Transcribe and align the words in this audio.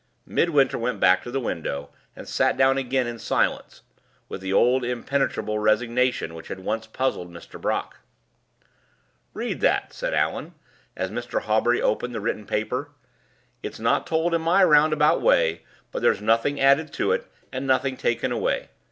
Midwinter 0.25 0.79
went 0.79 0.99
back 0.99 1.21
to 1.21 1.29
the 1.29 1.39
window, 1.39 1.91
and 2.15 2.27
sat 2.27 2.57
down 2.57 2.79
again 2.79 3.05
in 3.05 3.19
silence, 3.19 3.83
with 4.29 4.41
the 4.41 4.51
old 4.51 4.83
impenetrable 4.83 5.59
resignation 5.59 6.33
which 6.33 6.47
had 6.47 6.61
once 6.61 6.87
puzzled 6.87 7.31
Mr. 7.31 7.61
Brock. 7.61 7.97
"Read 9.35 9.61
that, 9.61 9.81
doctor," 9.81 9.93
said 9.93 10.13
Allan, 10.15 10.55
as 10.97 11.11
Mr. 11.11 11.41
Hawbury 11.43 11.83
opened 11.83 12.15
the 12.15 12.19
written 12.19 12.47
paper. 12.47 12.89
"It's 13.61 13.79
not 13.79 14.07
told 14.07 14.33
in 14.33 14.41
my 14.41 14.63
roundabout 14.63 15.21
way; 15.21 15.61
but 15.91 16.01
there's 16.01 16.19
nothing 16.19 16.59
added 16.59 16.91
to 16.93 17.11
it, 17.11 17.27
and 17.53 17.67
nothing 17.67 17.95
taken 17.95 18.31
away. 18.31 18.69